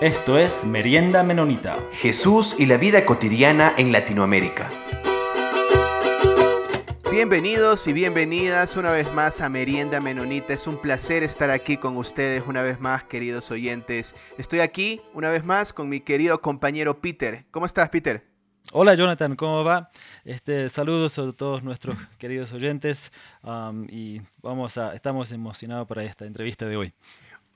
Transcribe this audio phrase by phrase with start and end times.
[0.00, 1.76] Esto es Merienda Menonita.
[1.92, 4.70] Jesús y la vida cotidiana en Latinoamérica.
[7.10, 10.54] Bienvenidos y bienvenidas una vez más a Merienda Menonita.
[10.54, 14.16] Es un placer estar aquí con ustedes una vez más, queridos oyentes.
[14.38, 17.44] Estoy aquí una vez más con mi querido compañero Peter.
[17.50, 18.24] ¿Cómo estás, Peter?
[18.72, 19.90] Hola Jonathan, ¿cómo va?
[20.24, 23.12] Este, saludos a todos nuestros queridos oyentes
[23.42, 26.94] um, y vamos a, estamos emocionados para esta entrevista de hoy.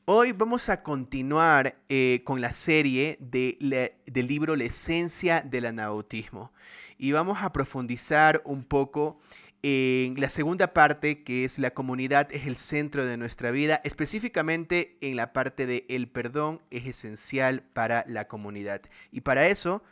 [0.07, 6.53] Hoy vamos a continuar eh, con la serie de del libro La esencia del anabautismo
[6.99, 9.19] y vamos a profundizar un poco
[9.63, 14.99] en la segunda parte que es la comunidad es el centro de nuestra vida, específicamente
[15.01, 18.83] en la parte de el perdón es esencial para la comunidad.
[19.11, 19.83] Y para eso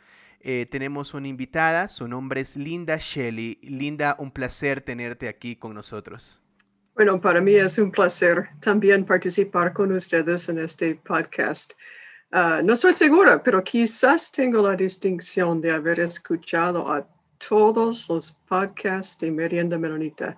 [0.41, 3.57] eh, tenemos una invitada, su nombre es Linda Shelley.
[3.63, 6.42] Linda, un placer tenerte aquí con nosotros.
[6.95, 11.73] Bueno, para mí es un placer también participar con ustedes en este podcast.
[12.31, 17.07] Ah, no estoy segura, pero quizás tengo la distinción de haber escuchado a
[17.49, 20.37] todos los podcasts de Merienda Menonita.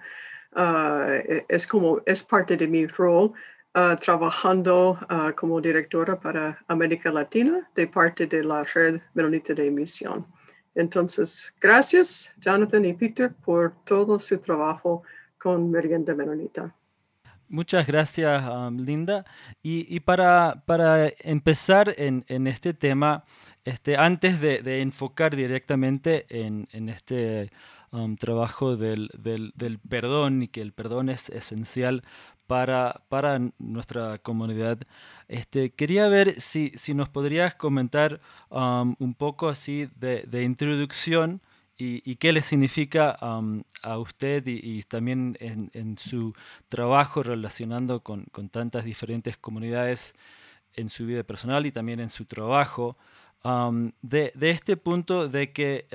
[0.55, 3.33] E, es como, es parte de mi rol
[3.75, 9.67] uh, trabajando uh, como directora para América Latina de parte de la Red Menonita de
[9.67, 10.25] Emisión.
[10.73, 15.03] Entonces, gracias Jonathan y Peter por todo su trabajo
[15.37, 16.75] con Merienda Menonita.
[17.47, 19.25] Muchas gracias, um, Linda.
[19.61, 23.23] Y, y, para, para empezar en, en este tema,
[23.65, 27.51] este, antes de, de enfocar directamente en, en este
[27.91, 32.03] um, trabajo del, del, perdón y que el perdón es esencial
[32.47, 34.79] para, para nuestra comunidad,
[35.27, 41.41] este, quería ver si, si nos podrías comentar um, un poco así de, de introducción
[41.77, 43.17] y, qué le significa
[43.81, 46.33] a usted y, también en, su
[46.69, 50.13] trabajo relacionando con, tantas diferentes comunidades
[50.73, 52.97] en su vida personal y también en su trabajo,
[54.01, 55.87] de, este punto de que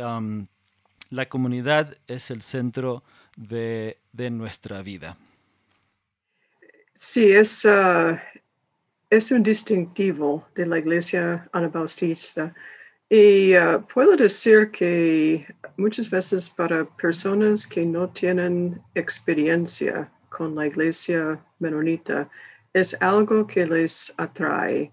[1.10, 3.02] la comunidad es el centro
[3.36, 5.16] de, nuestra vida.
[6.92, 8.22] Sí, es, ah,
[9.08, 12.54] es un distintivo de la iglesia anabautista
[13.10, 15.44] y uh, puedo decir que
[15.76, 22.30] muchas veces para personas que no tienen experiencia con la iglesia menonita,
[22.72, 24.92] es algo que les atrae.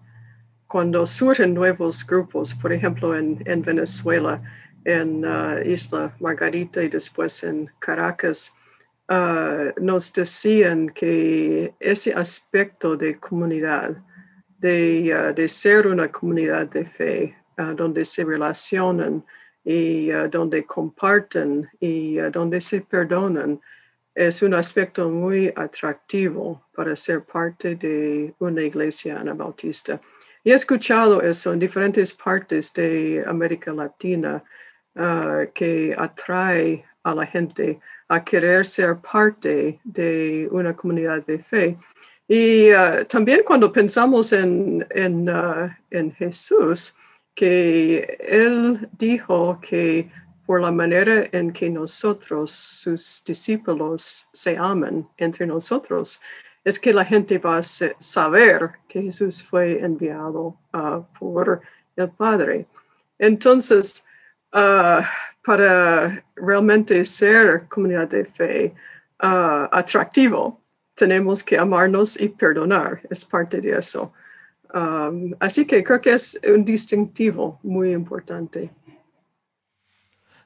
[0.66, 4.42] Cuando surgen nuevos grupos, por ejemplo en, en Venezuela,
[4.84, 8.52] en uh, Isla Margarita y después en Caracas,
[9.08, 13.96] uh, nos decían que ese aspecto de comunidad,
[14.58, 19.24] de, de ser una comunidad de fe, Ah, donde se relacionan
[19.64, 23.60] y ah, donde comparten y ah, donde se perdonan,
[24.14, 30.00] es un aspecto muy atractivo para ser parte de una iglesia anabautista.
[30.44, 34.42] He escuchado eso en diferentes partes de América Latina
[35.54, 41.76] que atrae a la gente a querer ser parte de una comunidad de fe.
[42.26, 42.70] Y
[43.08, 45.28] también cuando pensamos en, en,
[45.90, 46.96] en Jesús,
[47.38, 50.10] que él dijo que
[50.44, 56.20] por la manera en que nosotros, sus discípulos, se aman entre nosotros,
[56.64, 61.60] es que la gente va a saber que Jesús fue enviado uh, por
[61.94, 62.66] el Padre.
[63.20, 64.04] Entonces,
[64.52, 65.00] uh,
[65.44, 68.74] para realmente ser comunidad de fe
[69.22, 70.60] uh, atractivo,
[70.94, 73.00] tenemos que amarnos y perdonar.
[73.08, 74.12] Es parte de eso.
[74.74, 78.70] Um, así que creo que es un distintivo muy importante.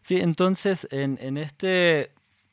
[0.03, 2.13] Sí, entonces en, en este,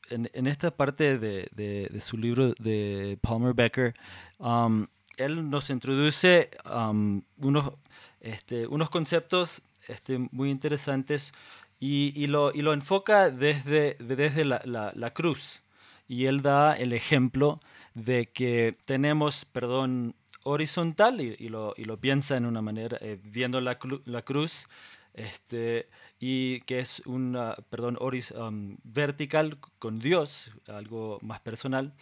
[0.09, 3.95] en, en, esta parte de, de, su libro de Palmer Becker,
[4.39, 4.87] um,
[5.17, 7.73] él nos introduce um, unos,
[8.21, 11.33] este, unos conceptos este, muy interesantes
[11.79, 15.63] y, y, lo, y, lo, enfoca desde, desde la, la, la cruz.
[16.07, 17.59] Y él da el ejemplo
[17.93, 23.61] de que tenemos perdón horizontal y, lo, y, lo, piensa en una manera, eh, viendo
[23.61, 24.67] la, cruz,
[25.13, 25.89] este,
[26.19, 31.93] y que es una, perdón, um, vertical con Dios, algo más personal,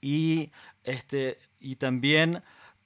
[0.00, 0.50] y,
[0.84, 2.42] este, y también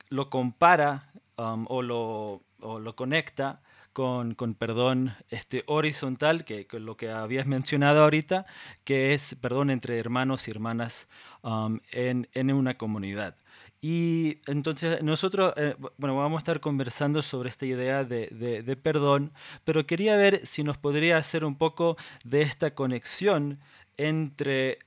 [0.08, 3.62] lo compara um, o, lo, o, lo, conecta
[3.92, 8.46] con, con, perdón este, horizontal, que, lo que habías mencionado ahorita,
[8.84, 11.08] que es perdón entre hermanos y hermanas
[11.42, 13.36] um, en, en una comunidad.
[13.80, 18.28] Y entonces nosotros, eh, bueno, vamos a estar conversando sobre esta idea de,
[18.64, 19.32] de, perdón,
[19.64, 23.60] pero quería ver si nos podría hacer un poco de esta conexión
[23.96, 24.78] entre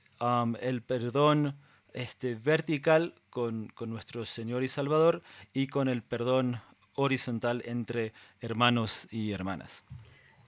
[0.60, 1.56] el perdón
[1.94, 5.22] este, vertical con, con, nuestro Señor y Salvador
[5.54, 6.60] y con el perdón
[6.94, 9.82] horizontal entre hermanos y hermanas.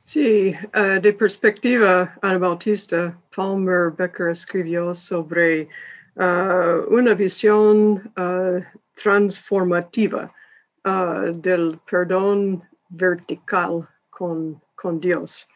[0.04, 5.68] Sí, uh, de perspectiva anabautista, Palmer Becker escribió sobre
[6.16, 8.60] uh, una visión uh,
[8.94, 10.32] transformativa
[10.84, 15.48] del perdón vertical con, con Dios.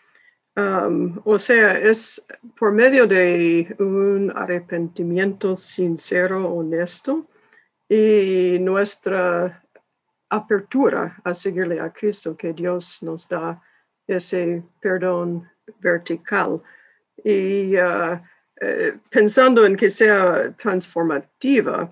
[0.56, 2.26] Um, o sea, es
[2.58, 7.26] por medio de un arrepentimiento sincero, honesto
[7.86, 9.62] y nuestra
[10.30, 13.60] apertura a seguirle a Cristo que Dios nos da
[14.06, 15.46] ese perdón
[15.78, 16.62] vertical.
[17.22, 18.18] Y uh,
[18.60, 21.90] eh, pensando en que sea transformativa,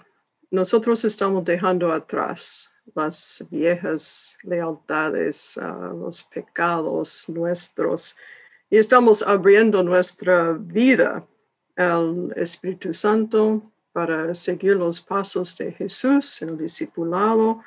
[0.50, 8.16] nosotros estamos dejando atrás las viejas lealtades, uh, los pecados nuestros,
[8.70, 11.26] y estamos abriendo nuestra vida
[11.76, 17.62] al Espíritu Santo para seguir los pasos de Jesús el discipulado,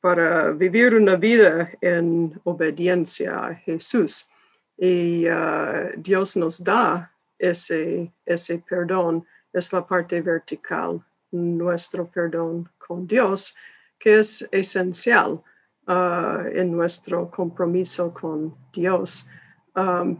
[0.00, 4.28] para vivir una vida en obediencia a Jesús.
[4.76, 7.11] Y uh, Dios nos da
[7.42, 13.54] ese, ese perdón, es la parte vertical, nuestro perdón con Dios,
[13.98, 15.42] que es esencial
[15.88, 19.28] uh, en nuestro compromiso con Dios.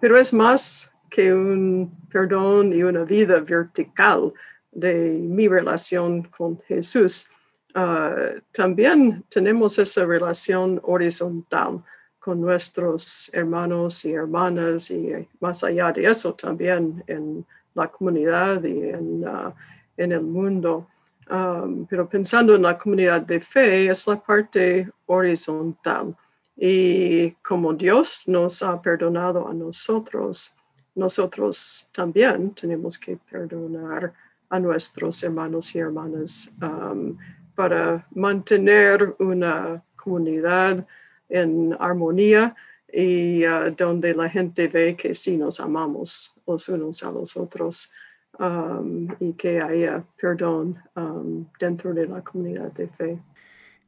[0.00, 4.32] Pero es más que un perdón y una vida vertical
[4.70, 7.28] de mi relación con Jesús.
[7.74, 11.82] Uh, también tenemos esa relación horizontal
[12.22, 18.90] con nuestros hermanos y hermanas y más allá de eso también en la comunidad y
[18.90, 19.52] en, uh,
[19.96, 20.86] en el mundo.
[21.28, 26.14] Um, pero pensando en la comunidad de fe es la parte horizontal.
[26.56, 30.54] Y como Dios nos ha perdonado a nosotros,
[30.94, 34.12] nosotros también tenemos que perdonar
[34.48, 36.54] a nuestros hermanos y hermanas.
[36.62, 37.19] Um,
[37.56, 40.86] para mantener una comunidad
[41.32, 42.55] en armonía
[42.93, 47.90] y uh, donde la gente ve que sí nos amamos los unos a los otros
[48.38, 53.19] um, y que haya perdón um, dentro de la comunidad de fe.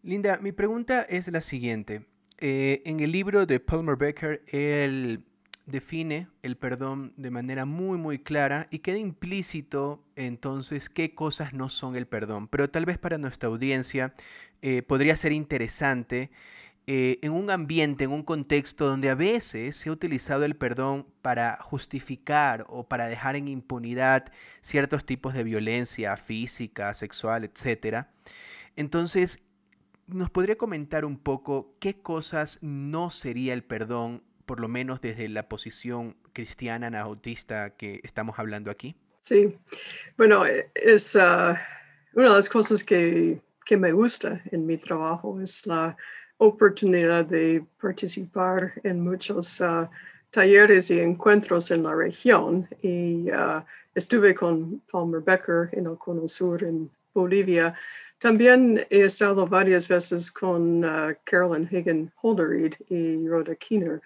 [0.03, 2.07] Linda, mi pregunta es la siguiente.
[2.39, 5.23] Eh, en el libro de Palmer Becker, él
[5.67, 11.69] define el perdón de manera muy muy clara y queda implícito entonces qué cosas no
[11.69, 12.49] son el perdón.
[12.49, 14.15] Pero tal vez para nuestra audiencia
[14.63, 16.31] eh, podría ser interesante
[16.87, 21.07] eh, en un ambiente, en un contexto donde a veces se ha utilizado el perdón
[21.23, 28.07] para justificar o para dejar en impunidad ciertos tipos de violencia física, sexual, etc.
[28.77, 29.41] Entonces,
[30.07, 35.29] ¿nos podría comentar un poco qué cosas no sería el perdón por lo menos desde
[35.31, 38.95] la posición cristiana anabautista que estamos hablando aquí?
[39.23, 39.57] Sí,
[40.19, 41.55] bueno, e, es uh,
[42.13, 45.97] una de las cosas que, que, me gusta en mi trabajo, es la
[46.39, 49.89] oportunidad de participar en muchos uh,
[50.31, 52.69] talleres y encuentros en la región.
[52.83, 53.63] Y uh,
[53.95, 57.75] estuve con Palmer Becker en el Cono Sur, en Bolivia.
[58.19, 60.83] También he estado varias veces con
[61.25, 64.01] Carolyn Hagen Holderreed y Rhoda Keener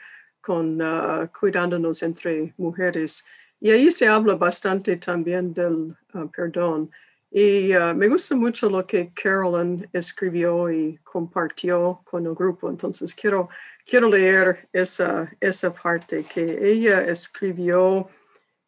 [1.39, 3.27] cuidándonos entre mujeres.
[3.61, 5.97] Y ahí se habla bastante también del
[6.35, 6.91] perdón.
[7.31, 12.71] Y uh, me gusta mucho lo que Carolyn escribió y compartió con el grupo.
[12.71, 13.49] Entonces quiero,
[13.85, 18.09] quiero leer esa, esa parte que ella escribió.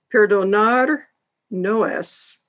[0.09, 1.09] Perdonar
[1.49, 2.45] no es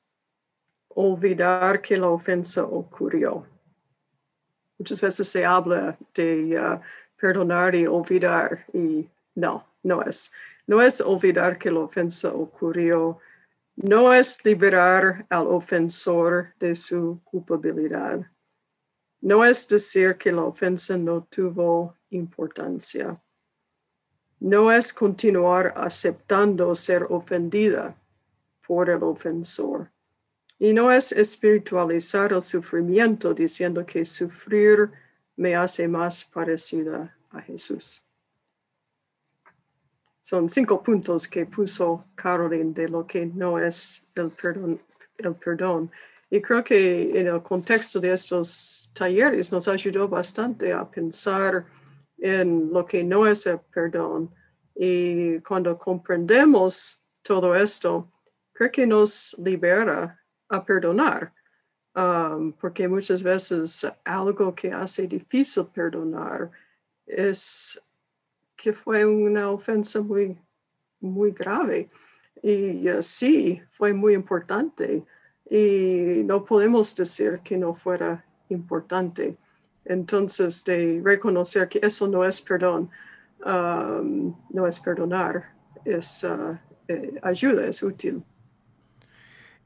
[0.89, 3.45] olvidar que la ofensa ocurrió.
[4.77, 6.79] Muchas veces se habla de
[7.15, 8.65] perdonar y olvidar.
[8.73, 10.33] Y no, no es.
[10.67, 13.19] No es olvidar que la ofensa ocurrió.
[13.75, 18.29] No es liberar al ofensor de su culpabilidad.
[19.21, 23.21] No es decir que la ofensa no tuvo importancia.
[24.39, 27.95] No es continuar aceptando ser ofendida
[28.65, 29.91] por el ofensor.
[30.57, 34.91] Y no es espiritualizar el sufrimiento diciendo que sufrir
[35.35, 38.05] me hace más parecida a Jesús.
[40.31, 44.79] Son cinco puntos que puso Caroline de lo que no es el perdón,
[45.17, 45.91] el perdón.
[46.29, 51.65] Y creo que en el contexto de estos talleres nos ayudó bastante a pensar
[52.17, 54.33] en lo que no es el perdón.
[54.73, 58.09] Y cuando comprendemos todo esto,
[58.53, 61.33] creo que nos libera a perdonar.
[61.93, 66.49] Um, porque muchas veces algo que hace difícil perdonar
[67.05, 67.77] es
[68.61, 70.37] que fue una ofensa muy,
[70.99, 71.89] muy grave.
[72.43, 75.03] Y sí, fue muy importante.
[75.49, 79.37] Y no podemos decir que no fuera importante.
[79.85, 82.89] entonces de reconocer que eso no es perdón,
[83.43, 86.55] um, no es perdonar, es uh,
[86.87, 88.23] eh, ayuda, es útil.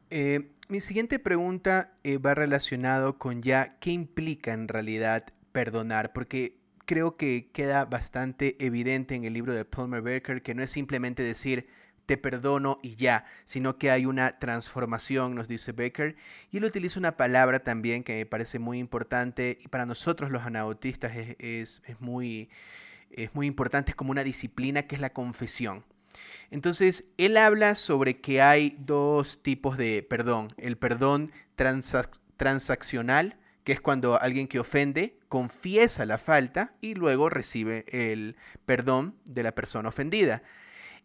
[0.10, 6.65] Eh, mi siguiente pregunta eh, va relacionado con ya qué implica en realidad perdonar, porque
[6.86, 11.24] creo que queda bastante evidente en el libro de Palmer Becker que no es simplemente
[11.24, 11.68] decir
[12.06, 16.16] te perdono y ya, sino que hay una transformación, nos dice Becker,
[16.52, 20.44] y él utiliza una palabra también que me parece muy importante y para nosotros los
[20.44, 22.50] anautistas es, muy,
[23.10, 25.84] es muy importante, es como una disciplina que es la confesión.
[26.50, 33.82] Entonces, él habla sobre que hay dos tipos de perdón, el perdón transaccional, que es
[33.82, 39.90] cuando alguien que ofende confiesa la falta y luego recibe el perdón de la persona
[39.90, 40.44] ofendida.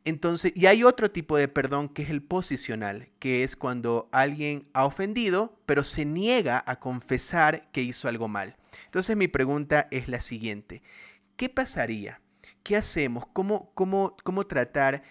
[0.04, 4.68] Entonces, y hay otro tipo de perdón que es el posicional, que es cuando alguien
[4.74, 8.56] ha ofendido, pero se niega a confesar que hizo algo mal.
[8.84, 10.82] Entonces, mi pregunta es la siguiente.
[11.36, 12.20] ¿Qué pasaría?
[12.62, 13.26] ¿Qué hacemos?
[13.32, 15.02] ¿Cómo, cómo, cómo tratar?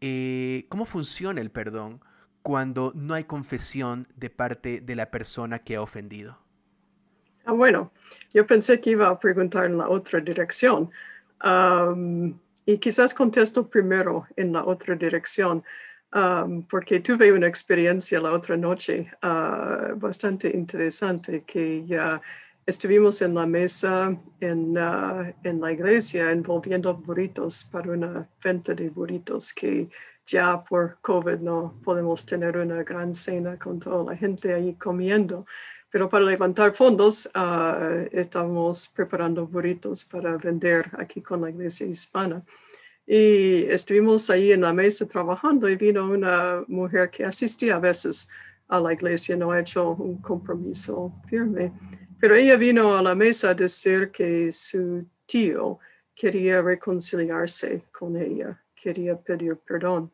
[0.00, 2.00] Eh, ¿Cómo funciona el perdón
[2.42, 6.43] cuando no hay confesión de parte de la persona que ha ofendido?
[7.44, 7.92] Ah, bueno,
[8.32, 10.90] yo pensé que iba a preguntar en la otra dirección.
[12.66, 15.62] y quizás contesto primero en la otra dirección,
[16.70, 22.20] porque tuve una experiencia la otra noche ah, bastante interesante que ya
[22.66, 28.88] estuvimos en la mesa en, ah, en la iglesia envolviendo burritos para una venta de
[28.90, 29.88] burritos que
[30.24, 35.46] ya por COVID no podemos tener una gran cena con toda la gente ahí comiendo.
[35.94, 42.42] Pero para levantar fondos, uh, estamos preparando burritos para vender aquí con la iglesia hispana.
[43.06, 48.28] Y estuvimos ahí en la mesa trabajando y vino una mujer que asistía a veces
[48.66, 51.70] a la iglesia, no ha hecho un compromiso firme,
[52.18, 55.78] pero ella vino a la mesa a decir que su tío
[56.12, 60.10] quería reconciliarse con ella, quería pedir perdón.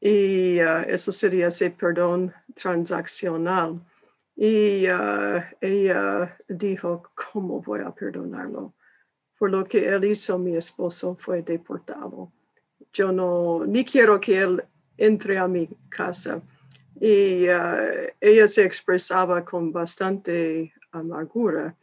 [0.00, 3.82] Y uh, eso sería ese perdón transaccional.
[4.36, 8.74] Y ella dijo, ¿cómo voy a perdonarlo?
[9.38, 12.32] Por lo que él hizo, mi esposo fue deportado.
[12.92, 14.64] Yo no, ni quiero que él
[14.96, 16.40] entre a mi casa.
[17.00, 21.74] Y uh, ella se expresaba con bastante amargura.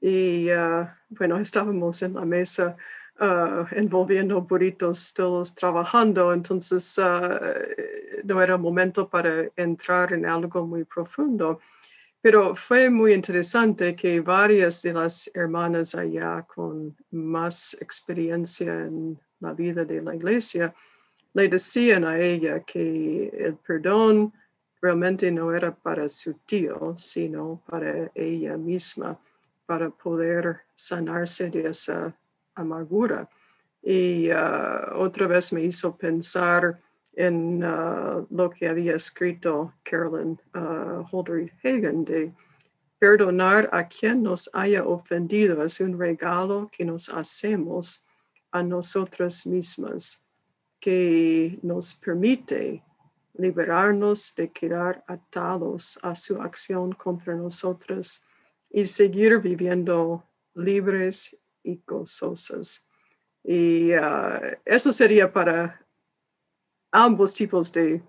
[0.00, 2.76] Y uh, bueno, estábamos en la mesa
[3.70, 7.00] envolviendo burritos, todos trabajando, entonces
[8.24, 11.60] no era momento para entrar en algo muy profundo.
[12.26, 19.52] Pero fue muy interesante que varias de las hermanas allá con más experiencia en la
[19.52, 20.74] vida de la iglesia
[21.34, 24.32] le decían a ella que el perdón
[24.82, 29.16] realmente no era para su tío, sino para ella misma,
[29.64, 32.12] para poder sanarse de esa
[32.56, 33.28] amargura.
[33.80, 36.76] Y uh, otra vez me hizo pensar
[37.16, 42.32] en uh, lo que había escrito Carolyn uh, Holder Hagen de
[42.98, 48.04] perdonar a quien nos haya ofendido es un regalo que nos hacemos
[48.50, 50.24] a nosotras mismas,
[50.78, 52.82] que nos permite
[53.34, 58.22] liberarnos de quedar atados a su acción contra nosotras
[58.70, 60.22] y seguir viviendo
[60.54, 62.86] libres y gozosas.
[63.42, 65.85] Y uh, eso sería para
[66.96, 68.02] ambos tipos de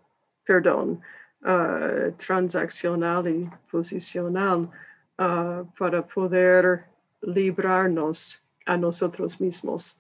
[0.48, 1.02] perdón,
[1.44, 4.70] uh, transaccional y posicional,
[5.20, 6.86] uh, para poder
[7.22, 10.00] librarnos a nosotros mismos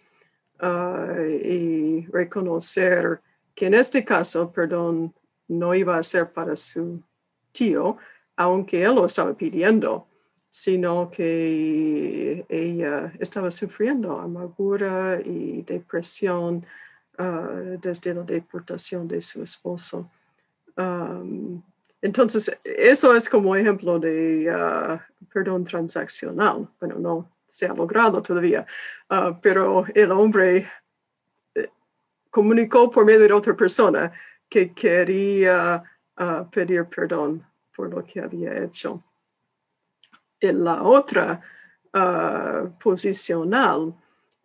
[0.61, 3.19] uh, y reconocer
[3.53, 5.13] que en este caso, perdón,
[5.49, 7.01] no iba a ser para su
[7.51, 7.97] tío,
[8.35, 10.07] aunque él lo estaba pidiendo,
[10.49, 16.65] sino que ella estaba sufriendo amargura y depresión
[17.19, 20.07] Uh, desde la deportación de su esposo.
[20.75, 21.63] Um,
[21.99, 24.99] entonces, eso es como ejemplo de uh,
[25.33, 26.69] perdón transaccional.
[26.79, 28.67] Bueno, no se ha logrado todavía,
[29.09, 30.69] uh, pero el hombre
[31.55, 31.71] eh,
[32.29, 34.11] comunicó por medio de otra persona
[34.47, 35.83] que quería
[36.51, 37.43] pedir perdón
[37.75, 39.03] por lo que había hecho.
[40.39, 41.41] En la otra
[42.79, 43.93] posicional,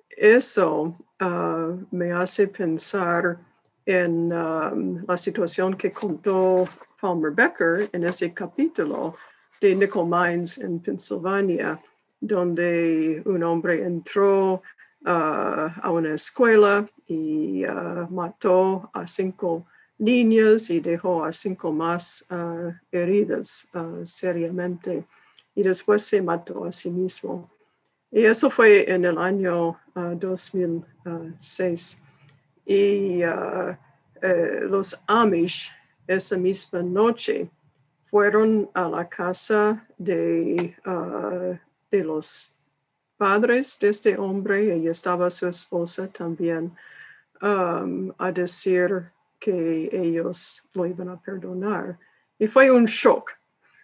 [0.09, 3.39] eso uh, me hace pensar
[3.87, 6.69] en um, la situación que contó
[7.01, 9.15] Palmer Becker en ese capítulo
[9.61, 11.81] de Nickel Mines en Pennsylvania,
[12.21, 14.63] donde un hombre entró
[15.05, 19.67] uh, a una escuela y uh, mató a cinco
[19.99, 22.27] niñas y dejó a cinco más
[22.91, 23.69] heridas
[24.03, 25.05] seriamente
[25.55, 27.49] y después se mató a sí mismo.
[28.15, 32.03] Y eso fue en el año 2006.
[32.67, 33.23] Y
[34.63, 35.73] los Amish
[36.07, 37.49] esa misma noche
[38.11, 40.77] fueron a la casa de,
[41.91, 42.55] de los
[43.17, 46.71] padres de este hombre y estaba su esposa también
[47.41, 51.99] a decir que ellos lo iban a perdonar.
[52.39, 53.33] Y fue un shock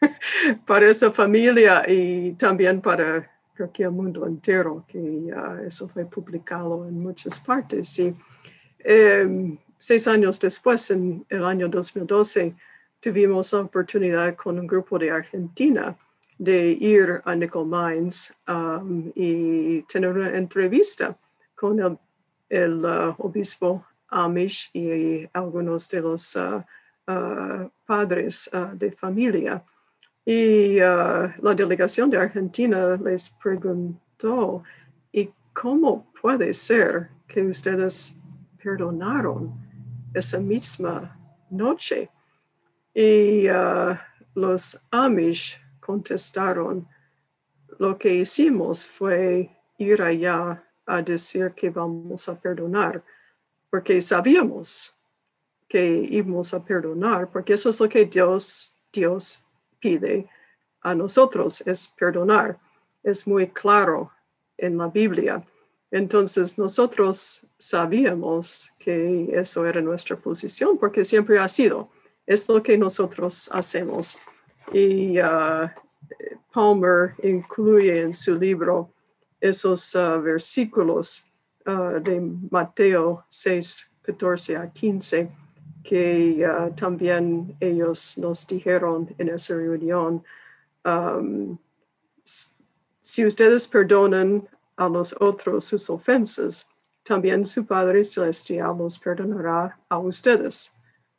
[0.67, 5.35] para esa familia y también para creo que el mundo entero, que
[5.67, 7.99] eso fue publicado en muchas partes.
[7.99, 8.15] Y
[8.79, 12.55] em, seis años después, en el año 2012,
[13.01, 15.97] tuvimos la oportunidad con un grupo de Argentina
[16.39, 21.19] de ir a Nickel Mines um, y tener una entrevista
[21.57, 21.99] con
[22.49, 26.63] el, uh, obispo Amish y algunos de los uh,
[27.09, 29.65] uh, padres de familia.
[30.31, 34.63] Y la delegación de Argentina les preguntó,
[35.11, 38.15] ¿y cómo puede ser que ustedes
[38.63, 39.55] perdonaron
[40.13, 41.19] esa misma
[41.49, 42.11] noche?
[42.93, 43.47] Y
[44.35, 46.87] los Amish contestaron,
[47.79, 53.03] lo que hicimos fue ir allá a decir que vamos a perdonar,
[53.71, 54.95] porque sabíamos
[55.67, 59.48] que íbamos a perdonar, porque eso es lo que Dios, Dios
[59.81, 60.29] pide
[60.83, 62.59] a nosotros, es perdonar.
[63.03, 64.11] Es muy claro
[64.57, 65.45] en la Biblia.
[65.91, 71.91] Entonces nosotros sabíamos que eso era nuestra posición, porque siempre ha sido.
[72.27, 74.19] Es lo que nosotros hacemos
[74.73, 75.69] y uh,
[76.53, 78.93] Palmer incluye en su libro
[79.41, 81.27] esos uh, versículos
[81.67, 82.21] uh, de
[82.51, 85.31] Mateo 6, 14 a 15
[85.89, 90.23] que también ellos nos dijeron en esa reunión.
[93.01, 94.47] Si ustedes perdonan
[94.77, 96.69] a los otros sus ofensas,
[97.03, 100.75] también su Padre Celestial los perdonará a ustedes.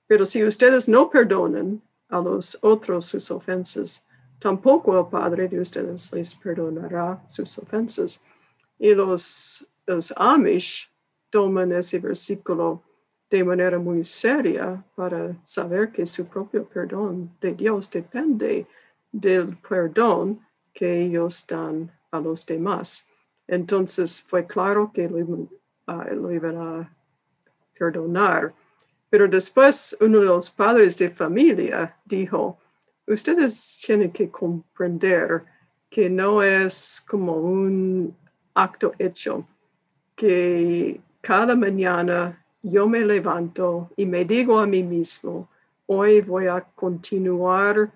[0.06, 4.06] Pero si ustedes no perdonan a los otros sus ofensas,
[4.38, 8.22] tampoco el Padre de ustedes les perdonará sus ofensas.
[8.78, 10.92] Y los, los Amish
[11.32, 12.84] toman ese versículo
[13.30, 18.66] de manera muy seria para saber que su propio perdón de Dios depende
[19.12, 20.40] del perdón
[20.74, 23.08] que ellos dan a los demás.
[23.48, 25.48] Entonces fue claro que lo
[25.88, 26.96] lo iban a
[27.78, 28.54] perdonar
[29.10, 32.60] pero después uno de los padres de familia dijo,
[33.08, 35.44] ustedes tienen que comprender
[35.90, 38.16] que no es como un
[38.54, 39.48] acto hecho,
[40.16, 45.50] que cada mañana yo me levanto y me digo a mí mismo,
[45.88, 47.92] hoy voy a continuar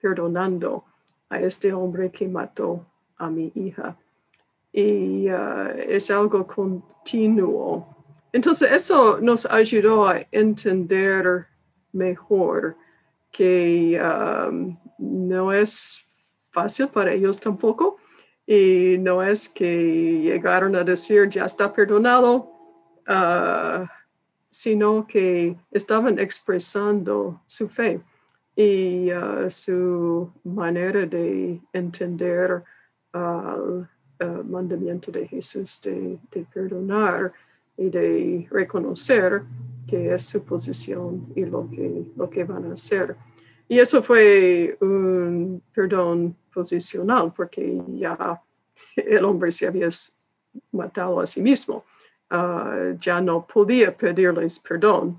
[0.00, 0.84] perdonando
[1.28, 2.84] a este hombre que mató
[3.16, 3.96] a mi hija.
[4.72, 7.94] Y uh, es algo continuo
[8.34, 11.46] entonces eso nos ayudó a entender
[11.92, 12.76] mejor
[13.30, 16.04] que um, no es
[16.50, 17.96] fácil para ellos tampoco
[18.44, 22.53] y no es que llegaron a decir ya está perdonado,
[23.08, 23.86] uh,
[24.50, 28.00] sino que estaban expresando su fe
[28.56, 32.62] y uh, su manera de entender
[33.12, 37.32] el mandamiento de Jesús de perdonar
[37.76, 39.42] y de reconocer
[39.86, 43.16] que es su posición y lo que, lo que van a hacer.
[43.68, 48.40] Y eso fue un perdón posicional, porque ya
[48.96, 49.88] el hombre se había
[50.72, 51.84] matado a sí mismo.
[52.30, 55.18] Ah, ya no podía pedirles perdón.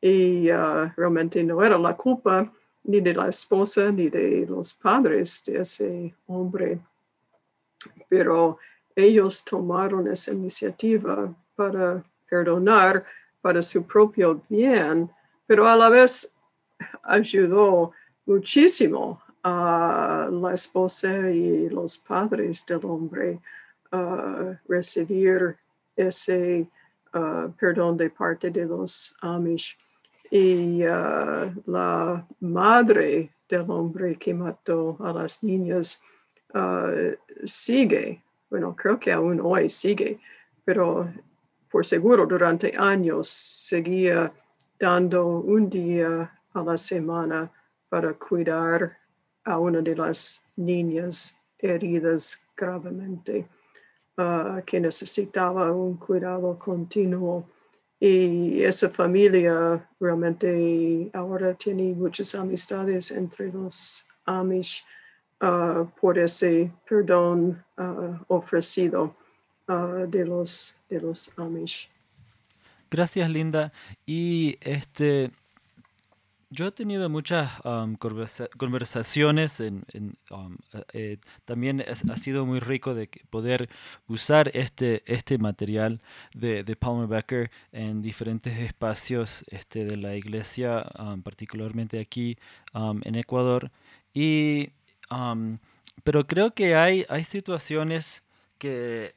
[0.00, 2.52] Y ah, realmente no era la culpa
[2.84, 6.78] ni de la esposa ni de los padres de ese hombre.
[8.08, 8.58] Pero
[8.94, 13.04] ellos tomaron esa iniciativa para perdonar
[13.40, 15.10] para su propio bien,
[15.46, 16.34] pero a la vez
[17.02, 17.92] ayudó
[18.24, 23.40] muchísimo a la esposa y los padres del hombre
[23.90, 25.56] a recibir
[26.02, 26.68] ese
[27.14, 29.76] uh, perdón de parte de los Amish.
[30.30, 36.00] Y uh, la madre del hombre que mató a las niñas
[36.54, 40.20] uh, sigue, bueno, creo que aún hoy sigue,
[40.64, 41.12] pero
[41.70, 44.32] por seguro durante años seguía
[44.78, 47.50] dando un día a la semana
[47.88, 48.98] para cuidar
[49.44, 53.46] a una de las niñas heridas gravemente,
[54.66, 57.48] que necesitaba un cuidado continuo.
[57.98, 64.84] Y esa familia realmente ahora tiene muchas amistades entre los Amish
[65.40, 69.14] uh, por ese perdón uh, ofrecido
[69.68, 71.90] uh, de, los, de los Amish.
[72.90, 73.72] Gracias, Linda.
[74.04, 75.30] Y este,
[76.52, 79.84] yo he tenido muchas um, conversa- conversaciones, en,
[80.30, 80.56] um,
[81.46, 83.70] también ha sido muy rico de poder
[84.06, 86.02] usar este, este material
[86.34, 90.84] de, de Palmer Becker en diferentes espacios este, de la iglesia,
[91.24, 92.36] particularmente aquí
[92.74, 93.70] en Ecuador.
[94.12, 94.70] Y,
[96.04, 98.22] pero creo que hay, hay situaciones
[98.58, 99.14] que,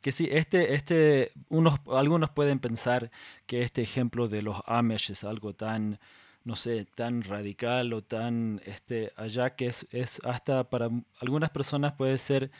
[0.00, 3.10] que sí, este, este, unos, algunos pueden pensar
[3.46, 5.98] que este ejemplo de los Amish es algo tan,
[6.44, 10.88] no sé, tan radical o tan este, allá que es, es hasta para
[11.20, 12.50] algunas personas puede ser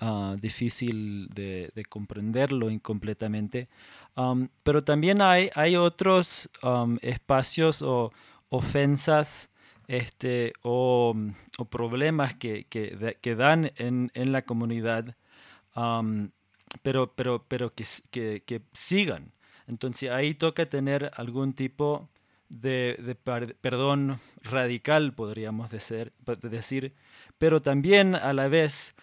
[0.00, 3.68] ah, difícil de, de comprenderlo incompletamente.
[4.16, 8.12] Am, pero también hay, hay otros am, espacios o
[8.48, 9.50] ofensas
[9.86, 11.14] este, o,
[11.58, 15.14] o problemas que, que, que dan en, en la comunidad
[15.74, 16.32] am,
[16.82, 19.32] pero, pero, pero que, que, que sigan.
[19.66, 22.08] Entonces ahí toca tener algún tipo
[22.48, 26.94] de, de par- perdón radical, podríamos decir, decir,
[27.38, 28.94] pero también a la vez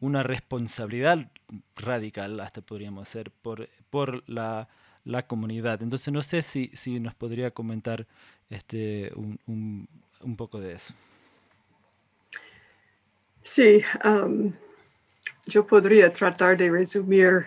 [0.00, 1.30] una responsabilidad
[1.76, 4.68] radical, hasta podríamos hacer, por, por la,
[5.04, 5.82] la comunidad.
[5.82, 8.06] Entonces no sé si, si nos podría comentar
[8.50, 9.88] este, un, un-
[10.20, 10.94] un poco de eso.
[13.42, 14.52] Sí, um,
[15.46, 17.46] yo podría tratar de resumir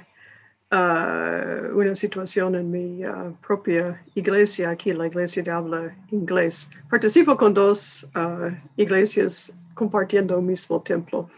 [0.72, 6.72] uh, una situación en mi uh, propia iglesia, aquí la iglesia de habla inglés.
[6.90, 11.30] Participo con dos uh, iglesias compartiendo un mismo templo,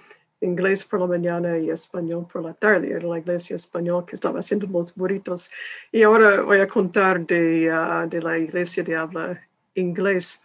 [0.42, 2.92] inglés por la mañana y español por la tarde.
[2.92, 5.52] Era la iglesia española que estaba haciendo los burritos.
[5.92, 7.70] Y ahora voy a contar de,
[8.10, 9.42] de la iglesia de habla
[9.76, 10.42] inglés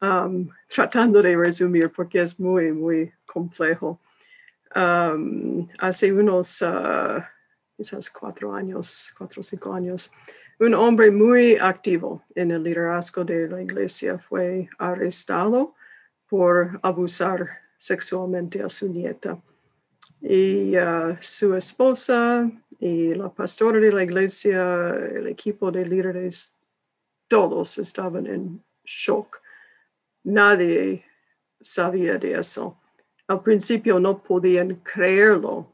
[0.00, 3.98] um, tratando de resumir porque es muy, muy complejo.
[4.74, 7.22] Um, hace unos, uh,
[7.76, 10.10] quizás cuatro años, cuatro o cinco años,
[10.58, 15.74] un hombre muy activo en el liderazgo de la iglesia fue arrestado
[16.28, 19.38] por abusar sexualmente a su nieta.
[20.20, 26.54] Y uh, su esposa y la pastora de la iglesia, el equipo de líderes,
[27.28, 29.42] todos estaban en shock
[30.24, 31.04] nadie
[31.60, 32.78] sabía de eso.
[33.28, 35.72] Al principio no podían creerlo,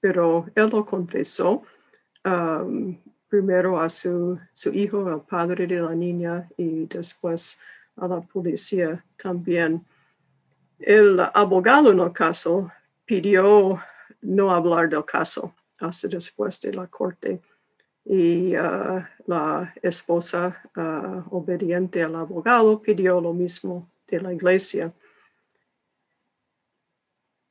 [0.00, 1.62] pero él lo confesó
[2.24, 2.96] um,
[3.28, 4.38] primero a su,
[4.72, 7.60] hijo, al padre de la niña, y después
[7.96, 9.84] a la policía también.
[10.78, 12.70] El abogado en el caso
[13.04, 13.80] pidió
[14.20, 17.40] no hablar del caso hasta después de la corte
[18.04, 24.90] y uh, la esposa uh, obediente al abogado pidió lo mismo de la iglesia.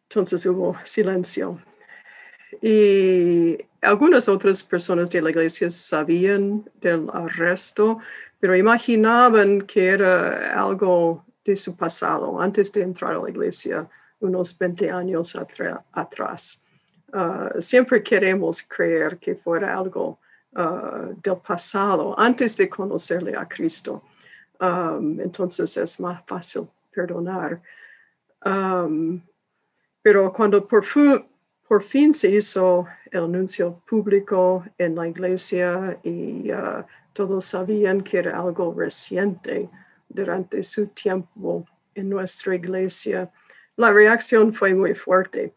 [0.10, 1.60] Entonces hubo silencio.
[2.62, 8.00] Y algunas otras personas de la iglesia sabían del arresto,
[8.40, 13.88] pero imaginaban que era algo de su pasado, antes de entrar a la iglesia,
[14.20, 15.36] unos 20 años
[15.92, 16.64] atrás.
[17.14, 20.20] Uh, siempre queremos creer que fuera algo
[20.58, 24.02] Uh, del pasado antes de conocerle a Cristo.
[24.60, 27.62] Um, entonces es más fácil perdonar.
[30.08, 30.86] Pero cuando por,
[31.84, 38.40] fin se hizo el anuncio público en la iglesia y uh, todos sabían que era
[38.40, 39.70] algo reciente
[40.08, 43.30] durante su tiempo en nuestra iglesia,
[43.76, 45.54] la reacción fue muy fuerte.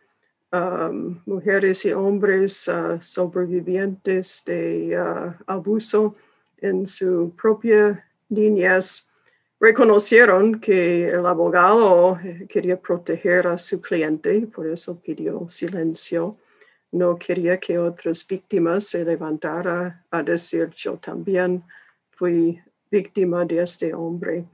[1.26, 6.16] Mujeres y hombres uh, sobrevivientes de uh, abuso
[6.60, 9.08] en su propia niñez
[9.60, 12.18] reconocieron que el abogado
[12.48, 16.38] quería proteger a su cliente, por eso pidió silencio.
[16.92, 21.62] No quería que otras víctimas se levantaran a decir yo también
[22.10, 22.58] fui
[22.90, 24.44] víctima de este hombre.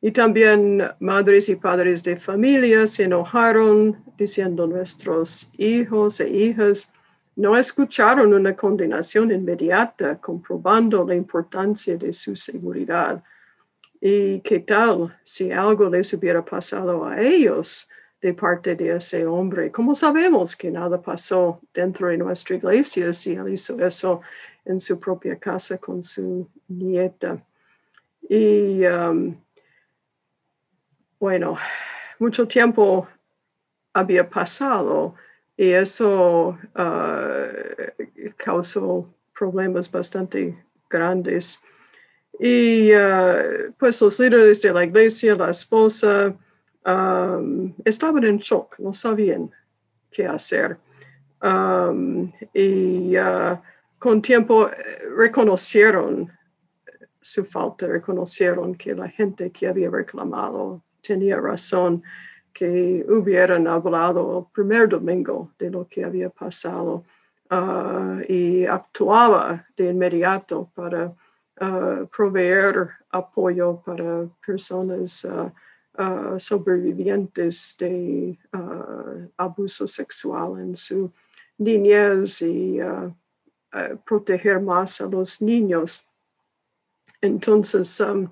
[0.00, 6.92] Y también madres y padres de familia se enojaron diciendo nuestros hijos e hijas
[7.36, 13.22] no escucharon una condenación inmediata comprobando la importancia de su seguridad.
[14.00, 19.72] ¿Y qué tal si algo les hubiera pasado a ellos de parte de ese hombre?
[19.72, 24.20] ¿Cómo sabemos que nada pasó dentro de nuestra iglesia si él hizo eso
[24.64, 27.42] en su propia casa con su nieta?
[28.28, 29.36] Y um,
[31.18, 31.56] bueno,
[32.20, 33.08] mucho tiempo
[33.92, 35.14] había pasado
[35.56, 40.56] y eso uh, causó problemas bastante
[40.88, 41.62] grandes.
[42.38, 46.34] Y uh, pues los líderes de la iglesia, la esposa,
[46.86, 49.50] um, estaban en shock, no sabían
[50.10, 50.78] qué hacer.
[51.42, 53.58] Um, y uh,
[53.98, 56.30] con tiempo eh, reconocieron
[57.20, 62.02] su falta, reconocieron que la gente que había reclamado tenía razón,
[62.52, 67.04] que hubieran hablado el primer domingo de lo que había pasado
[67.50, 71.12] uh, y actuaba de inmediato para
[71.60, 75.50] uh, proveer apoyo para personas uh,
[76.38, 78.38] sobrevivientes de
[79.36, 81.10] abuso sexual en su
[81.58, 82.78] niñez y
[84.04, 86.06] proteger más a los niños.
[87.20, 88.28] Entonces, um,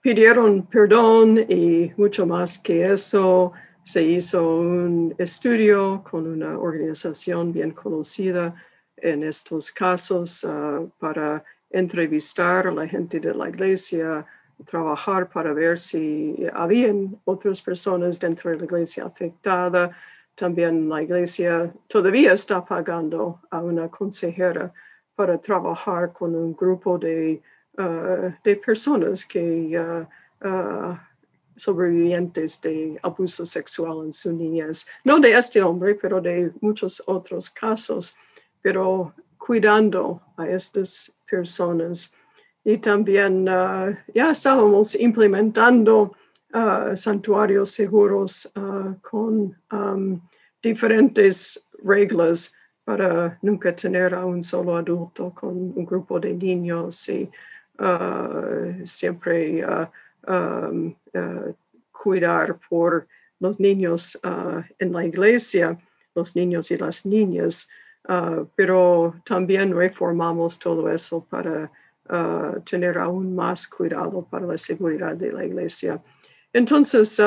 [0.00, 3.52] pidieron perdón y mucho más que eso.
[3.82, 8.54] Se hizo un estudio con una organización bien conocida
[8.96, 10.46] en estos casos
[11.00, 14.24] para entrevistar a la gente de la iglesia,
[14.64, 19.90] trabajar para ver si habían otras personas dentro de la iglesia afectada.
[20.34, 24.72] También la iglesia todavía está pagando a una consejera
[25.14, 27.42] para trabajar con un grupo de
[27.78, 30.04] Uh, de personas que uh,
[30.46, 30.94] uh,
[31.56, 37.48] sobrevivientes de abuso sexual en su niñez, no de este hombre, pero de muchos otros
[37.48, 38.14] casos,
[38.60, 42.12] pero cuidando a estas personas.
[42.62, 43.46] Y también
[44.14, 46.12] ya estábamos implementando
[46.94, 48.52] santuarios seguros
[49.00, 50.20] con um,
[50.62, 57.30] diferentes reglas para nunca tener a un solo adulto con un grupo de niños y
[58.84, 60.94] siempre uh,
[61.90, 63.08] cuidar por
[63.40, 64.20] los niños
[64.78, 65.78] en la iglesia,
[66.14, 67.68] los niños y las niñas,
[68.56, 71.70] pero también reformamos todo eso para
[72.64, 76.02] tener aún más cuidado para la seguridad de la iglesia.
[76.52, 77.18] Entonces,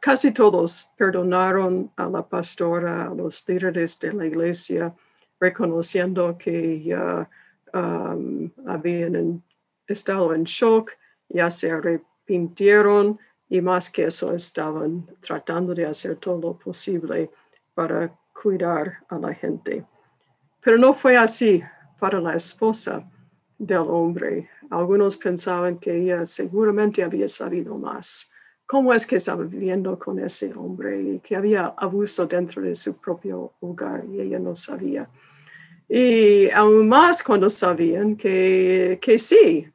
[0.00, 4.94] casi todos perdonaron a la pastora, a los líderes de la iglesia,
[5.40, 6.94] reconociendo que
[7.72, 9.42] um, habían
[9.86, 10.92] estado en shock,
[11.28, 17.30] ya se arrepintieron y más que eso estaban tratando de hacer todo lo posible
[17.74, 19.84] para cuidar a la gente.
[20.66, 21.62] Pero no fue así
[22.00, 23.08] para la esposa
[23.56, 24.50] del hombre.
[24.68, 28.32] Algunos pensaban que ella seguramente había sabido más.
[28.66, 32.96] ¿Cómo es que estaba viviendo con ese hombre y que había abuso dentro de su
[32.96, 35.08] propio hogar y ella no sabía?
[35.88, 39.68] Y aún más cuando sabían que, que sí,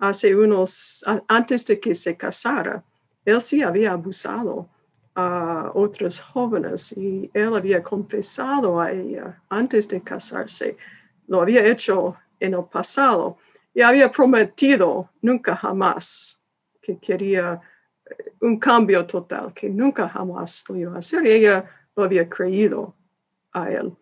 [0.00, 2.82] hace unos, antes de que se casara,
[3.24, 4.68] él sí había abusado
[5.14, 10.76] a otros jóvenes y él había confesado a ella antes de casarse.
[11.26, 13.38] Lo había hecho en el pasado
[13.74, 16.42] y había prometido nunca jamás
[16.80, 17.60] que quería
[18.04, 21.24] eh, un cambio total, que nunca jamás lo iba a hacer.
[21.26, 22.94] Y ella lo había creído
[23.52, 23.94] a él.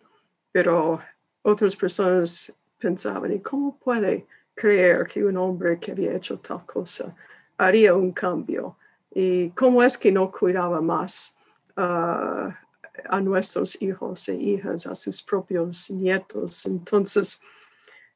[0.50, 1.00] Pero
[1.42, 7.14] otras personas pensaban, ¿y cómo puede creer que un hombre que había hecho tal cosa
[7.56, 8.76] haría un cambio
[9.12, 11.36] y cómo es que no cuidaba más
[11.76, 12.50] uh,
[13.08, 16.66] a nuestros hijos e hijas, a sus propios nietos.
[16.66, 17.40] Entonces,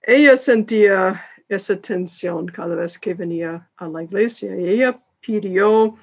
[0.03, 5.97] ella sentía esa tensión cada vez que venía a la iglesia y ella pidió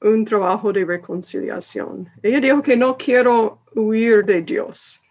[0.00, 2.08] un trabajo de reconciliación.
[2.22, 5.02] Ella dijo que no quiero huir de Dios.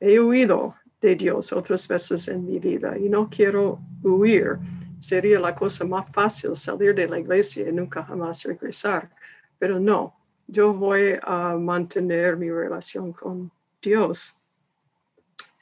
[0.00, 4.58] He huido de Dios otras veces en mi vida y no quiero huir.
[5.06, 9.08] Sería la cosa más fácil salir de la iglesia y nunca jamás regresar.
[9.56, 10.16] Pero no,
[10.48, 14.34] yo voy a mantener mi relación con Dios.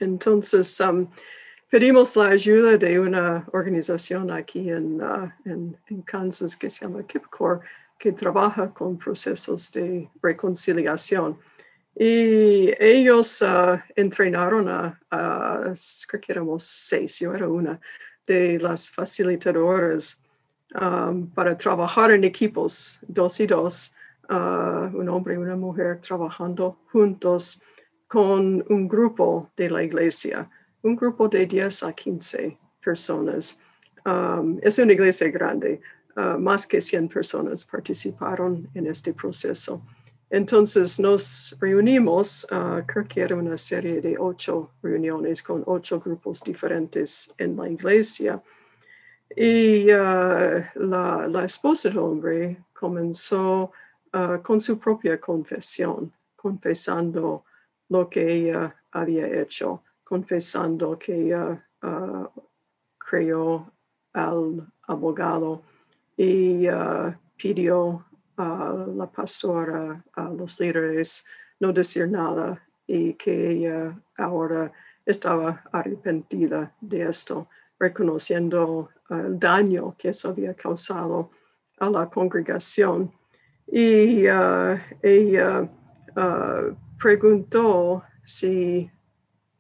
[0.00, 1.07] Entonces, um,
[1.68, 7.07] pedimos la ayuda de una organización aquí en, uh, en, en, Kansas que se llama
[7.07, 7.61] KIPCOR,
[7.98, 11.38] que trabaja con procesos de reconciliación.
[11.94, 14.98] Y ellos uh, entrenaron a,
[16.09, 17.78] creo que éramos seis, yo era una
[18.26, 20.22] de las facilitadoras
[20.80, 23.94] um, para trabajar en equipos, dos y dos,
[24.30, 27.62] uh, un hombre y una mujer trabajando juntos
[28.06, 30.48] con un grupo de la iglesia,
[30.82, 33.58] un grupo de 10 a 15 personas.
[34.04, 35.80] Um, es una iglesia grande,
[36.16, 39.80] uh, más que 100 personas participaron en este proceso.
[40.30, 46.42] Entonces nos reunimos, uh, creo que era una serie de ocho reuniones con ocho grupos
[46.42, 48.42] diferentes en la iglesia.
[49.37, 53.72] Y uh, la, la, esposa del hombre comenzó
[54.12, 57.44] uh, con su propia confesión, confesando
[57.88, 61.64] lo que ella había hecho, confesando que ella
[64.14, 65.62] al abogado
[66.16, 66.66] y
[67.37, 68.04] pidió
[68.36, 71.24] a la pastora, a los líderes,
[71.60, 74.72] no decir nada y que ella ahora
[75.06, 81.30] estaba arrepentida de esto, reconociendo el daño que eso había causado
[81.78, 83.12] a la congregación.
[83.66, 85.62] Y uh, ella
[86.16, 88.90] uh, preguntó si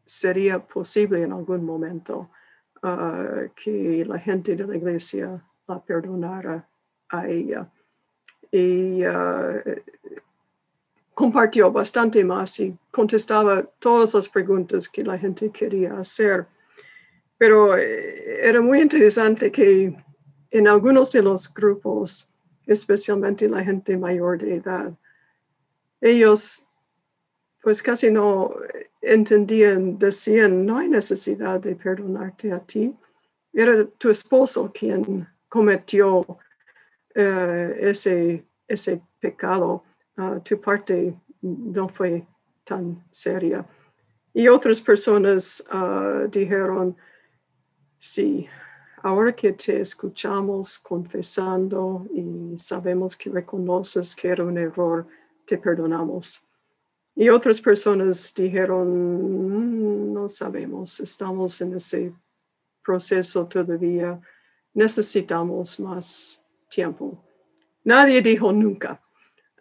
[0.04, 2.30] sería posible en algún momento
[2.82, 6.68] uh, que la gente de la iglesia la perdonara
[7.08, 7.70] a ella.
[8.56, 9.02] Y
[11.12, 16.46] compartió bastante más y contestaba todas las preguntas que la gente quería hacer.
[17.36, 19.96] Pero eh, era muy interesante que
[20.52, 22.30] en algunos de los grupos,
[22.64, 24.92] especialmente la gente mayor de edad,
[26.00, 26.68] ellos
[27.60, 28.54] pues casi no
[29.00, 32.94] entendían, decían, no hay necesidad de perdonarte a ti.
[33.52, 36.38] Era tu esposo quien cometió
[37.14, 39.84] eh, ese, ese pecado.
[40.16, 42.26] Ah, tu parte no fue
[42.64, 43.66] tan seria.
[44.32, 46.96] Y otras personas uh, dijeron,
[47.98, 48.48] sí,
[49.02, 55.06] ahora que te escuchamos confesando y sabemos que reconoces que era un error,
[55.46, 56.44] te perdonamos.
[57.14, 62.12] Y otras personas dijeron, mm, no sabemos, estamos en ese
[62.82, 64.20] proceso todavía,
[64.72, 66.43] necesitamos más
[66.74, 67.22] tiempo.
[67.84, 69.00] Nadie dijo nunca.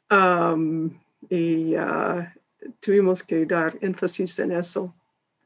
[0.10, 0.90] Um,
[1.30, 2.26] y uh,
[2.80, 4.94] tuvimos que dar énfasis en eso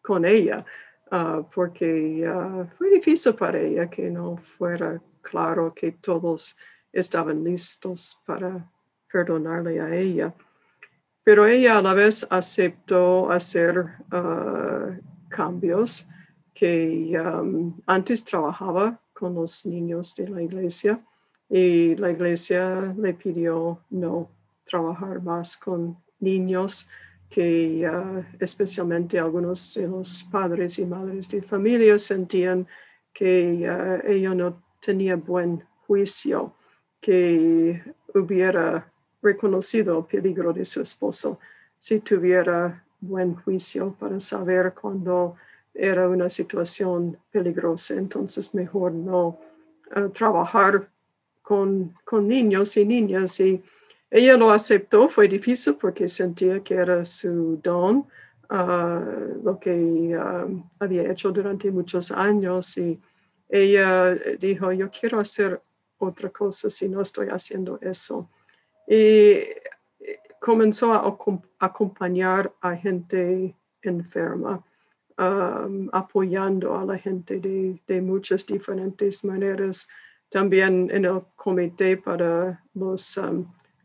[0.02, 0.66] con ella,
[1.12, 6.56] uh, porque uh, fue difícil para ella que no fuera claro que todos
[6.94, 8.70] estaban listos para
[9.12, 10.34] perdonarle a ella.
[11.24, 13.86] Pero ella a la vez aceptó hacer
[15.28, 16.08] cambios
[16.54, 21.02] que um, antes trabajaba con los niños de la iglesia
[21.50, 24.30] y la iglesia le pidió no
[24.66, 26.90] trabajar más con niños
[27.30, 27.90] que
[28.40, 32.68] especialmente algunos de los padres y madres de familia sentían
[33.14, 33.68] que
[34.06, 36.54] ella no tenía buen juicio,
[37.02, 37.82] que
[38.14, 41.40] hubiera reconocido el peligro de su esposo
[41.80, 45.36] si tuviera buen juicio para saber cuando
[45.74, 47.96] era una situación peligrosa.
[47.96, 49.40] Entonces, mejor no
[49.96, 50.90] eh, trabajar
[51.48, 53.64] con, con, niños y niñas y
[54.12, 58.06] ella lo aceptó, fue difícil porque sentía que era su don,
[58.50, 59.02] ah,
[59.42, 60.46] lo que ah,
[60.78, 63.00] había hecho durante muchos años y
[63.48, 65.62] ella dijo, yo quiero hacer
[66.00, 68.30] otra cosa si no estoy haciendo eso.
[68.86, 69.40] Y
[70.42, 71.18] comenzó a
[71.60, 74.62] acompañar a gente enferma,
[75.94, 79.88] apoyando a la gente de, de, muchas diferentes maneras.
[80.30, 83.20] También en el comité para los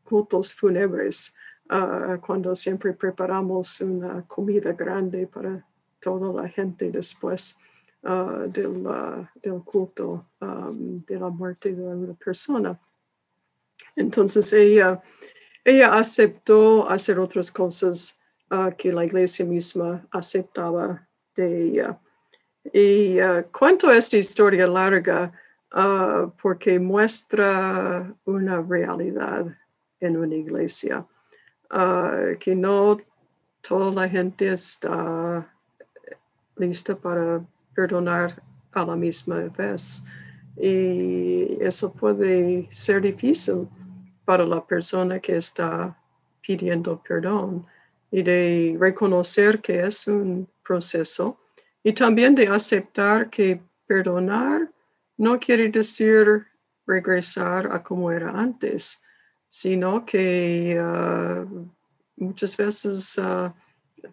[0.03, 1.35] cultos fúnebres,
[1.69, 5.65] ah, cuando siempre preparamos una comida grande para
[6.03, 7.57] toda la gente después
[8.03, 8.83] uh, del,
[9.41, 12.79] del, culto um, de la muerte de una persona.
[13.97, 15.01] Entonces ella,
[15.65, 18.19] ella aceptó hacer otras cosas
[18.77, 21.99] que la iglesia misma aceptaba de ella.
[22.71, 23.17] Y
[23.51, 25.33] cuento esta historia larga
[26.41, 29.47] porque muestra una realidad
[30.01, 31.07] en una iglesia,
[31.71, 32.99] ah, que no
[33.61, 35.49] toda la gente está
[36.57, 37.41] lista para
[37.75, 40.05] perdonar a la misma vez.
[40.57, 43.69] Y eso puede ser difícil
[44.25, 45.97] para la persona que está
[46.47, 47.65] pidiendo perdón
[48.11, 51.39] y de reconocer que es un proceso
[51.83, 54.72] y también de aceptar que perdonar
[55.23, 56.47] no quiere decir
[56.87, 59.01] regresar a como era antes
[59.53, 61.45] sino que ah,
[62.17, 63.55] muchas veces ah,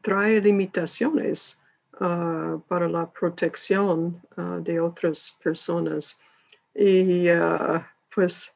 [0.02, 1.62] trae limitaciones
[2.02, 4.22] ah, para la protección
[4.62, 6.20] de otras personas.
[6.76, 7.28] Y
[8.14, 8.53] pues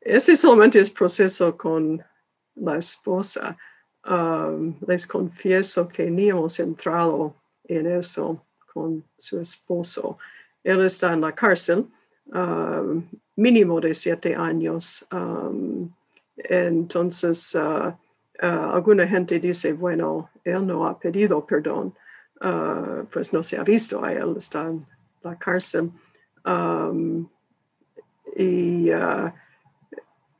[0.00, 2.04] ese solamente es proceso con
[2.56, 3.56] la esposa.
[4.86, 10.18] les confieso que ni hemos entrado en eso con su esposo.
[10.68, 11.86] Él está en la cárcel,
[13.36, 15.06] mínimo de siete años.
[16.36, 17.88] Entonces, uh,
[18.42, 21.94] uh, alguna gente dice, bueno, él no ha pedido perdón,
[22.42, 24.86] uh, pues no se ha visto a él, está en
[25.22, 25.90] la cárcel.
[26.44, 27.26] Um,
[28.36, 28.90] y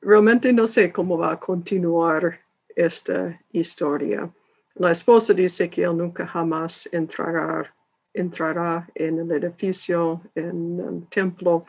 [0.01, 2.39] realmente no sé cómo va a continuar
[2.77, 4.31] esta historia.
[4.75, 7.75] La esposa dice que él nunca jamás entrará,
[8.21, 11.65] entrará en el edificio, en el templo,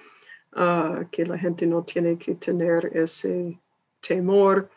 [1.12, 3.58] que la gente no tiene que tener ese
[4.02, 4.70] temor,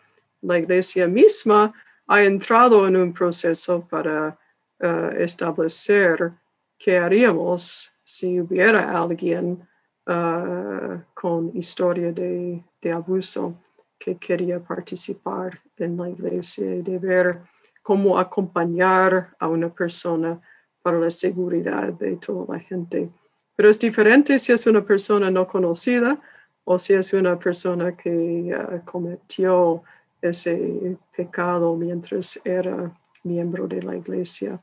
[0.42, 1.72] la iglesia misma
[2.06, 4.38] ha entrado en un proceso para
[4.80, 6.32] uh, establecer
[6.78, 9.66] qué haríamos si hubiera alguien
[10.06, 13.54] uh, con historia de, de, abuso
[13.98, 17.40] que quería participar en la iglesia y de ver
[17.82, 20.40] cómo acompañar a una persona
[20.82, 23.08] para la seguridad de toda la gente.
[23.56, 26.20] Pero es diferente si es una persona no conocida
[26.64, 29.82] o si es una persona que uh, cometió
[30.20, 32.92] ese pecado mientras era
[33.24, 34.60] miembro de la iglesia.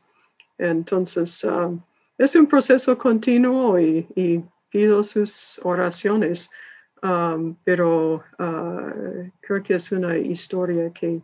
[0.58, 1.82] Entonces, um,
[2.18, 6.52] es un proceso continuo y, pido sus oraciones,
[7.02, 11.24] um, pero uh, creo que es una historia que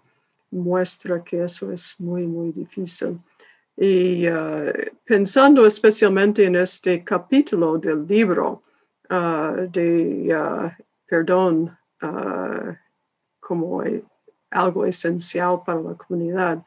[0.49, 3.19] muestra que eso es muy, muy difícil.
[3.77, 4.71] Y uh,
[5.03, 8.63] pensando especialmente en este capítulo del libro
[9.09, 10.71] uh, de
[11.05, 11.77] perdón
[13.39, 13.83] como
[14.51, 16.63] algo esencial para la comunidad,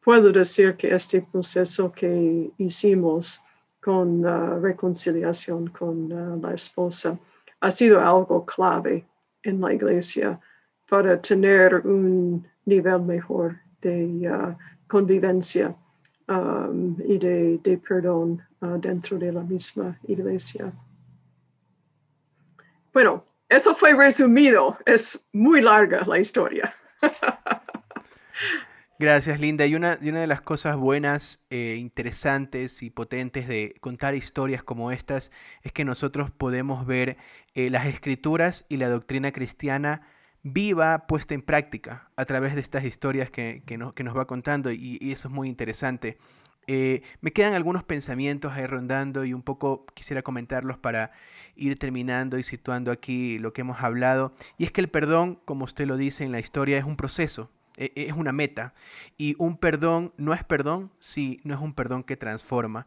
[0.00, 3.42] puedo decir que este proceso que hicimos
[3.80, 4.22] con
[4.62, 7.18] reconciliación con la esposa
[7.60, 9.06] ha sido algo clave
[9.42, 10.40] en la iglesia
[10.88, 14.56] para tener un nivel mejor de
[14.88, 15.74] convivencia
[16.30, 18.42] um, y de, de perdón
[18.80, 20.72] dentro de la misma iglesia.
[22.92, 24.78] Bueno, eso fue resumido.
[24.86, 26.74] Es muy larga la historia.
[28.98, 29.64] Gracias, Linda.
[29.66, 35.32] Y una, de las cosas buenas, eh, interesantes y potentes de contar historias como estas
[35.62, 37.16] es que nosotros podemos ver
[37.54, 40.02] eh, las escrituras y la doctrina cristiana
[40.42, 45.28] viva, puesta en práctica a través de estas historias que, nos va contando y, eso
[45.28, 46.18] es muy interesante.
[46.66, 51.10] Eh, me quedan algunos pensamientos ahí rondando y un poco quisiera comentarlos para
[51.56, 54.32] ir terminando y situando aquí lo que hemos hablado.
[54.56, 57.50] Y es que el perdón, como usted lo dice en la historia, es un proceso,
[57.76, 58.74] e, e, es una meta.
[59.16, 62.86] Y un perdón no es perdón si no es un perdón que transforma.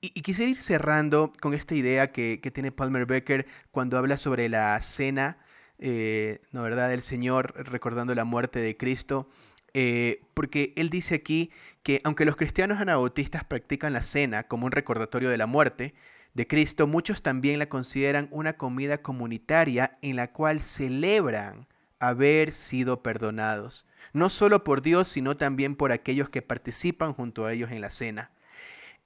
[0.00, 4.80] Y, quisiera ir cerrando con esta idea que, tiene Palmer Becker cuando habla sobre la
[4.80, 5.38] cena,
[5.78, 9.28] eh, ¿no verdad?, del Señor recordando la muerte de Cristo.
[9.74, 11.50] Eh, porque él dice aquí
[11.82, 15.94] que aunque los cristianos anabautistas practican la cena como un recordatorio de la muerte,
[16.34, 21.66] de Cristo, muchos también la consideran una comida comunitaria en la cual celebran
[21.98, 27.52] haber sido perdonados, no solo por Dios, sino también por aquellos que participan junto a
[27.52, 28.30] ellos en la cena.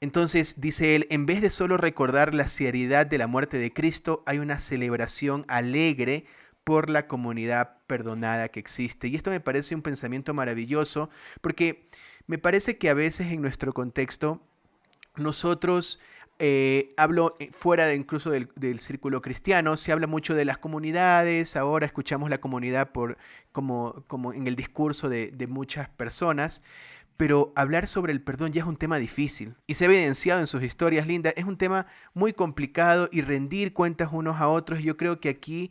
[0.00, 4.22] Entonces, dice él, en vez de solo recordar la seriedad de la muerte de Cristo,
[4.26, 6.26] hay una celebración alegre
[6.64, 9.08] por la comunidad perdonada que existe.
[9.08, 11.10] Y esto me parece un pensamiento maravilloso,
[11.40, 11.88] porque
[12.26, 14.40] me parece que a veces en nuestro contexto
[15.16, 16.00] nosotros
[16.38, 21.56] eh, hablo eh, fuera de, incluso del, círculo cristiano, se habla mucho de las comunidades,
[21.56, 23.18] ahora escuchamos la comunidad por,
[23.52, 26.64] como, como en el discurso de, de muchas personas,
[27.16, 30.46] pero hablar sobre el perdón ya es un tema difícil y se ha evidenciado en
[30.46, 34.96] sus historias, Linda, es un tema muy complicado y rendir cuentas unos a otros, yo
[34.96, 35.70] creo que aquí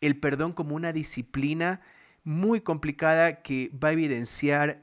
[0.00, 1.80] el perdón como una disciplina
[2.24, 4.82] muy complicada que va a evidenciar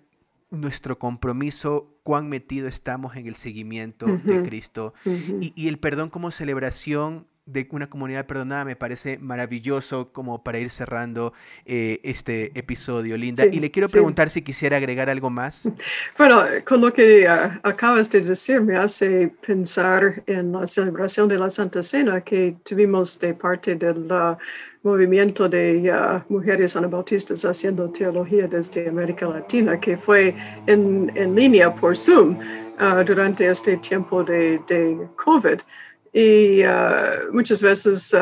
[0.50, 4.94] nuestro compromiso, cuán metido estamos en el seguimiento de Cristo.
[5.06, 10.70] y, el perdón como celebración de una comunidad perdonada me parece maravilloso como para ir
[10.70, 11.34] cerrando
[11.66, 13.46] eh, este episodio, Linda.
[13.46, 15.70] y le quiero preguntar si quisiera agregar algo más.
[16.18, 21.38] Bueno, con lo que ah, acabas de decir me hace pensar en la celebración de
[21.38, 24.08] la Santa Cena que tuvimos de parte del
[24.88, 25.94] movimiento de
[26.30, 30.34] mujeres anabautistas haciendo teología desde América Latina, que fue
[30.66, 34.62] en, en línea por Zoom uh, durante este tiempo de,
[35.16, 35.60] COVID.
[36.14, 38.16] Y uh, muchas veces,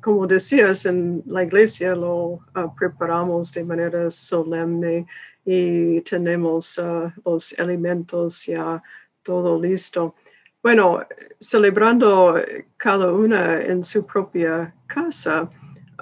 [0.00, 2.38] como decías, en la iglesia lo
[2.78, 5.06] preparamos de manera solemne
[5.44, 6.80] y tenemos
[7.24, 8.80] los elementos ya
[9.24, 10.14] todo listo.
[10.62, 11.00] Bueno,
[11.40, 12.36] celebrando
[12.76, 15.50] cada una en su propia casa,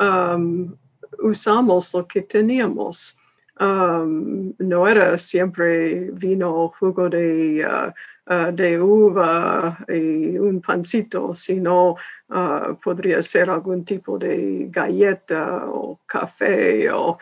[0.00, 0.74] um,
[1.22, 3.16] usamos lo que teníamos.
[3.60, 7.92] Um, no era siempre vino, jugo de, uh,
[8.32, 11.96] uh, de uva y un pancito, sino
[12.30, 17.18] uh, podría ser algún tipo de galleta o café o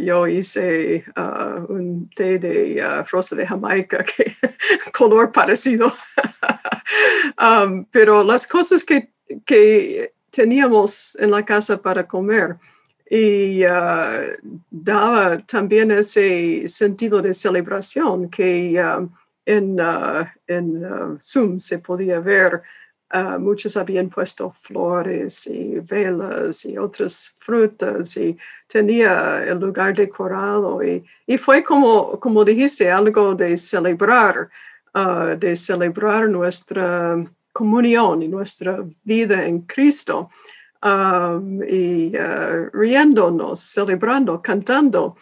[0.00, 1.04] yo hice
[1.68, 4.34] un té de rosa de Jamaica que
[4.92, 5.92] color parecido.
[7.38, 9.12] um, pero las cosas que,
[9.46, 12.56] que teníamos en la casa para comer
[13.10, 14.36] y uh,
[14.70, 19.08] daba también ese sentido de celebración que uh,
[19.46, 22.62] en, uh, en Zoom se podía ver
[23.10, 30.82] Ah, muchos habían puesto flores y velas y otras frutas y tenía el lugar decorado
[30.84, 34.50] y, y fue como, como dijiste, algo de celebrar,
[34.92, 37.16] ah, de celebrar nuestra
[37.58, 40.30] comunión y nuestra vida en Cristo.
[40.80, 45.16] y ah, riéndonos, celebrando, cantando.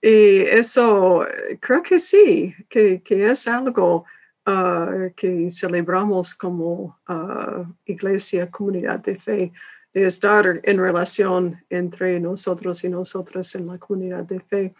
[0.00, 1.26] Y eso
[1.60, 4.04] creo que sí, que, que es algo
[4.46, 9.52] Ah, que celebramos como ah, iglesia, comunidad de fe,
[9.92, 14.74] de estar en relación entre nosotros y nosotras en la comunidad de fe,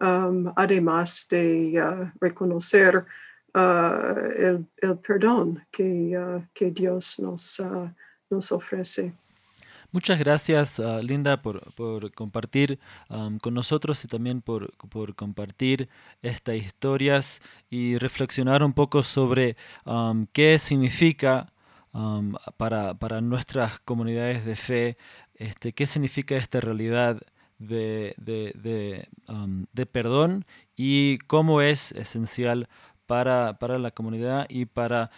[0.00, 2.12] um, además de ah,
[3.54, 7.62] reconocer el, el, perdón que, que Dios nos,
[8.30, 9.14] nos ofrece.
[9.92, 12.78] Muchas gracias, uh, Linda, por, por compartir
[13.10, 15.90] um, con nosotros y también por, por, compartir
[16.22, 21.52] estas historias y reflexionar un poco sobre um, qué significa
[21.92, 24.96] um, para, para, nuestras comunidades de fe,
[25.34, 27.20] este, qué significa esta realidad
[27.58, 29.08] de, de, de,
[29.72, 32.66] de perdón y cómo es esencial
[33.06, 35.10] para, para la comunidad y para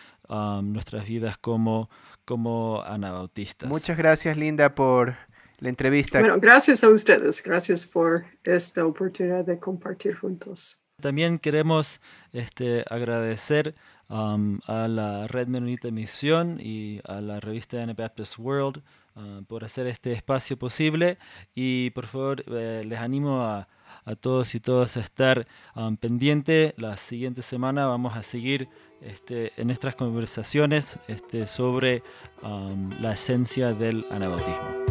[0.63, 1.91] nuestras vidas como
[2.25, 3.69] como anabautistas.
[3.69, 5.15] Muchas gracias, Linda, por
[5.59, 6.21] la entrevista.
[6.21, 7.43] Bueno, gracias a ustedes.
[7.43, 10.83] Gracias por esta oportunidad de compartir juntos.
[11.01, 12.01] También queremos
[12.33, 13.75] este, agradecer
[14.09, 18.83] um, a la Red Menonita Misión y a la revista Anabaptist World
[19.17, 21.19] uh, por hacer este espacio posible.
[21.55, 23.69] Y por favor, eh, les animo a,
[24.05, 26.75] a, todos y todas a estar um, pendiente.
[26.77, 28.69] La siguiente semana vamos a seguir
[29.01, 32.03] este, en nuestras conversaciones este, sobre
[32.43, 34.85] um, la esencia del anabautismo.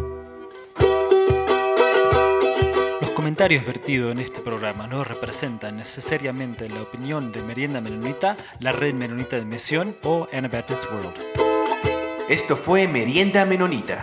[3.00, 8.72] Los comentarios vertidos en este programa no representan necesariamente la opinión de Merienda Menonita, la
[8.72, 11.44] Red Menonita de Misión o Anabaptist World.
[12.28, 14.02] Esto fue Merienda Menonita.